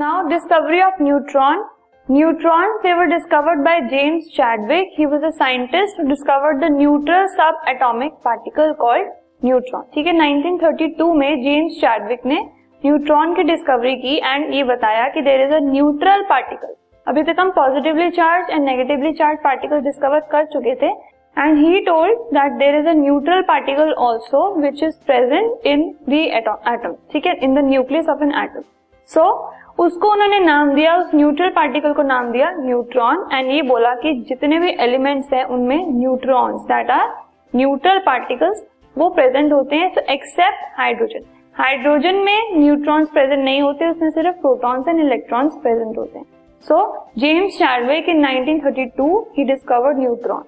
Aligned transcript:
Now, 0.00 0.26
discovery 0.26 0.80
of 0.80 0.98
neutron. 0.98 1.62
Neutrons, 2.08 2.76
they 2.82 2.94
were 2.94 3.06
discovered 3.06 3.62
by 3.62 3.80
James 3.82 4.30
Chadwick. 4.30 4.92
He 4.92 5.04
was 5.04 5.22
a 5.22 5.30
scientist 5.30 5.98
who 5.98 6.08
discovered 6.08 6.62
the 6.62 6.70
neutral 6.70 7.28
subatomic 7.30 8.14
particle 8.22 8.72
called 8.74 9.10
neutron. 9.42 9.84
ठीक 9.94 10.06
है 10.06 10.14
1932 10.14 11.12
में 11.16 11.42
James 11.42 11.76
Chadwick 11.80 12.24
ने 12.26 12.40
neutron 12.82 13.34
की 13.34 13.42
discovery 13.50 13.94
की 13.96 14.16
and 14.24 14.54
ये 14.54 14.62
बताया 14.72 15.06
कि 15.08 15.22
there 15.22 15.44
is 15.46 15.52
a 15.54 15.60
neutral 15.66 16.24
particle 16.30 16.74
अभी 17.06 17.22
तक 17.22 17.40
हम 17.40 17.50
positively 17.60 18.10
charge 18.22 18.50
and 18.50 18.64
negatively 18.64 19.12
charge 19.20 19.38
particle 19.44 19.80
discover 19.90 20.20
कर 20.32 20.44
चुके 20.56 20.74
थे 20.82 20.94
and 21.36 21.58
he 21.58 21.80
told 21.92 22.26
that 22.34 22.58
there 22.64 22.80
is 22.80 22.88
a 22.88 22.98
neutral 23.04 23.42
particle 23.52 23.92
also 24.08 24.48
which 24.60 24.82
is 24.82 24.98
present 25.06 25.66
in 25.76 25.88
the 26.08 26.26
atom 26.40 26.92
ठीक 27.12 27.26
है 27.26 27.38
in 27.38 27.54
the 27.54 27.68
nucleus 27.70 28.08
of 28.08 28.22
an 28.24 28.34
atom 28.42 28.70
so 29.10 29.30
उसको 29.78 30.10
उन्होंने 30.12 30.38
नाम 30.40 30.74
दिया, 30.74 30.96
उस 30.96 31.14
न्यूट्रल 31.14 31.48
पार्टिकल 31.50 31.92
को 31.92 32.02
नाम 32.02 32.30
दिया 32.32 32.50
न्यूट्रॉन 32.52 33.26
एंड 33.32 33.50
ये 33.50 33.62
बोला 33.62 33.94
कि 33.94 34.12
जितने 34.28 34.58
भी 34.58 34.70
एलिमेंट्स 34.80 35.32
हैं, 35.32 35.44
उनमें 35.44 35.86
neutrons 35.90 36.62
that 36.62 36.90
are 36.90 37.08
neutral 37.54 37.98
particles 38.06 38.64
वो 38.96 39.08
प्रेजेंट 39.10 39.52
होते 39.52 39.76
हैं 39.76 39.88
सो 39.94 40.00
एक्सेप्ट 40.12 40.78
हाइड्रोजन 40.78 41.24
हाइड्रोजन 41.56 42.14
में 42.16 42.56
न्यूट्रॉन्स 42.56 43.08
प्रेजेंट 43.10 43.44
नहीं 43.44 43.62
होते, 43.62 43.88
उसमें 43.90 44.10
सिर्फ़ 44.10 44.36
प्रोटॉन्स 44.40 44.88
एंड 44.88 45.00
इलेक्ट्रॉन्स 45.00 45.56
प्रेजेंट 45.62 45.98
होते 45.98 46.18
हैं. 46.18 46.26
So 46.64 47.06
James 47.18 47.58
Chadwick 47.58 48.08
in 48.08 48.20
1932 48.20 49.24
he 49.38 49.44
discovered 49.44 49.98
neutron 49.98 50.42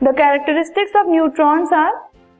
the 0.00 0.14
characteristics 0.16 0.96
of 0.96 1.08
neutrons 1.08 1.72
are 1.72 1.92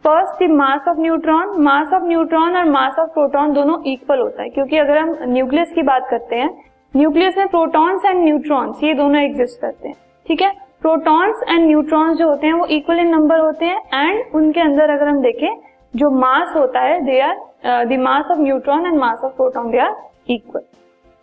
first 0.04 0.42
the 0.42 0.50
mass 0.50 0.88
of 0.88 1.00
neutron 1.00 1.60
mass 1.62 1.92
of 1.94 2.04
neutron 2.04 2.56
और 2.56 2.64
मास 2.70 2.98
ऑफ़ 2.98 3.10
प्रोटॉन 3.10 3.52
दोनों 3.52 3.78
equal 3.92 4.18
होता 4.18 4.42
है 4.42 4.48
क्योंकि 4.50 4.78
अगर 4.78 4.98
हम 4.98 5.16
न्यूक्लियस 5.32 5.72
की 5.74 5.82
बात 5.82 6.06
करते 6.10 6.36
हैं 6.36 6.50
न्यूक्लियस 6.94 7.36
में 7.38 7.46
प्रोटॉन्स 7.48 8.04
एंड 8.04 8.24
न्यूट्रॉन्स 8.24 8.82
ये 8.84 8.94
दोनों 8.94 9.20
एग्जिस्ट 9.22 9.60
करते 9.60 9.88
हैं 9.88 9.96
ठीक 10.26 10.42
है 10.42 10.50
प्रोटॉन्स 10.82 11.42
एंड 11.48 11.66
न्यूट्रॉन्स 11.66 12.18
जो 12.18 12.28
होते 12.28 12.46
हैं 12.46 12.54
वो 12.54 12.66
इक्वल 12.76 12.98
इन 13.00 13.14
नंबर 13.14 13.40
होते 13.40 13.66
हैं 13.66 14.08
एंड 14.08 14.34
उनके 14.34 14.60
अंदर 14.60 14.90
अगर 14.90 15.08
हम 15.08 15.20
देखें 15.22 15.48
जो 15.94 16.10
मास 16.10 16.54
होता 16.56 16.80
है 16.80 17.00
they 17.04 17.20
are 17.20 17.36
uh, 17.62 17.84
the 17.86 17.96
mass 17.96 18.24
of 18.30 18.38
neutron 18.38 18.86
and 18.86 18.98
mass 18.98 19.18
of 19.22 19.36
proton 19.36 19.70
they 19.70 19.78
are 19.78 19.94
equal. 20.26 20.66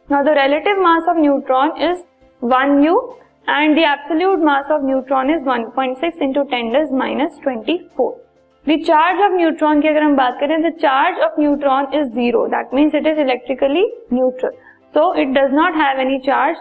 Now 0.10 0.24
the 0.24 0.32
relative 0.32 0.78
mass 0.80 1.04
of 1.08 1.18
neutron 1.18 1.76
is 1.82 2.04
1 2.42 2.84
u 2.84 2.96
and 3.48 3.78
the 3.78 3.84
absolute 3.84 4.40
mass 4.42 4.66
of 4.70 4.84
neutron 4.84 5.30
is 5.30 5.42
1.6 5.44 6.22
into 6.22 6.46
10 6.46 6.70
raised 6.70 6.94
minus 6.94 7.38
24. 7.40 8.29
Charge 8.66 9.22
of 9.22 9.32
neutron 9.34 9.82
की 9.82 9.88
अगर 9.88 10.04
हम 10.04 10.16
बात 10.16 10.38
करें 10.40 10.62
तो 10.64 10.70
charge 10.80 11.20
of 11.24 11.40
neutron 11.40 11.88
is 11.94 12.08
zero 12.10 12.46
that 12.48 12.74
means 12.74 12.96
it 12.96 13.08
is 13.08 13.20
electrically 13.20 13.84
neutral 14.14 14.52
so 14.94 15.14
it 15.22 15.28
does 15.38 15.54
not 15.54 15.76
have 15.76 16.00
any 16.00 16.18
charge 16.26 16.58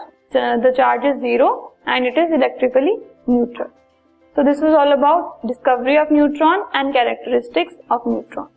the 0.63 0.73
charge 0.77 1.05
is 1.05 1.17
zero 1.17 1.49
and 1.89 2.07
it 2.07 2.17
is 2.17 2.33
electrically 2.33 2.95
neutral 3.29 3.67
so 4.35 4.43
this 4.43 4.63
is 4.63 4.75
all 4.75 4.91
about 4.91 5.45
discovery 5.47 5.97
of 5.97 6.13
neutron 6.13 6.65
and 6.75 6.93
characteristics 6.93 7.77
of 7.91 8.09
neutron 8.09 8.47